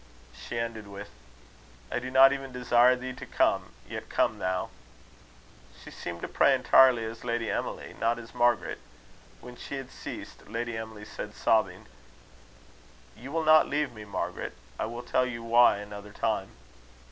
[0.33, 1.11] She ended with:
[1.91, 4.71] "I do not even desire thee to come, yet come thou."
[5.83, 8.79] She seemed to pray entirely as Lady Emily, not as Margaret.
[9.41, 11.85] When she had ceased, Lady Emily said, sobbing:
[13.15, 14.53] "You will not leave me, Margaret?
[14.79, 16.47] I will tell you why another time."